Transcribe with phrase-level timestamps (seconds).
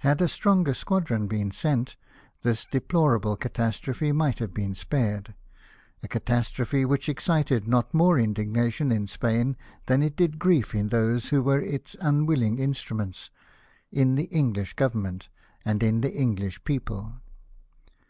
[0.00, 1.96] Had a stronger squadron been sent,
[2.42, 5.32] this deplorable cata strophe might have been spared;
[6.02, 9.56] a catastrophe which excited not more indignation in Spain
[9.86, 13.30] than it did grief in those who were its unwilling instruments,
[13.90, 15.30] in the English Government,
[15.64, 17.14] and in the Enghsh people.